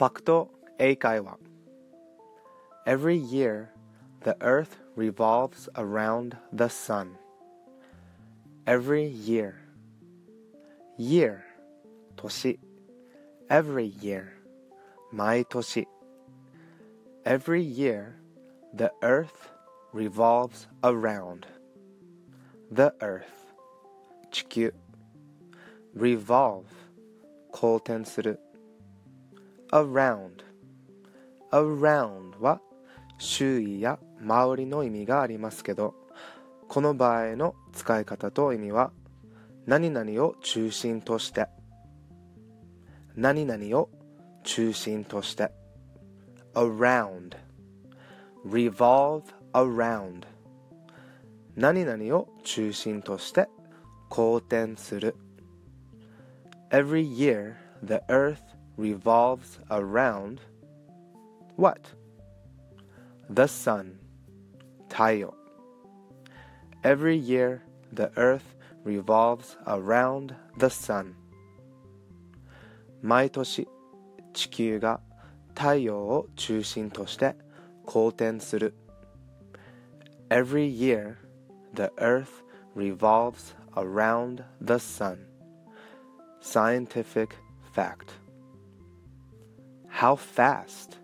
[0.00, 1.38] ファクト英会話
[2.86, 3.70] Every year,
[4.22, 7.16] the earth revolves around the sun.
[8.64, 9.54] Every year.
[10.96, 11.42] Year.
[12.16, 12.58] 年
[13.48, 14.34] Every year.
[15.12, 15.88] 毎年
[17.24, 18.14] Every year,
[18.72, 19.50] the earth
[19.92, 21.46] revolves around.
[22.70, 23.24] The earth.
[24.30, 24.72] 地球
[25.96, 26.64] revolve
[27.50, 28.38] 公転する
[29.71, 30.43] around.
[31.51, 32.61] Around は
[33.17, 35.95] 周囲や周りの意味がありますけど
[36.67, 38.91] この場合の使い方と意味は
[39.65, 41.47] 何々を中心として
[43.15, 43.89] 何々を
[44.43, 45.51] 中心として
[46.53, 47.35] around.
[48.45, 50.23] Revolve around.
[51.55, 53.47] 何々を中心として
[54.09, 55.15] 公転する。
[56.71, 58.37] Every year the earth
[58.80, 60.40] revolves around
[61.56, 61.94] what?
[63.28, 63.98] The sun
[64.88, 65.32] 太陽
[66.82, 67.62] Every year
[67.92, 68.54] the earth
[68.84, 71.14] revolves around the sun
[73.02, 73.66] 毎年
[74.32, 75.00] 地球が
[75.54, 77.34] 太陽を中心として
[77.84, 78.74] 公転する
[80.28, 81.16] Every year
[81.74, 82.42] the earth
[82.74, 85.18] revolves around the sun
[86.40, 87.30] Scientific
[87.72, 88.19] fact
[90.01, 90.97] How fast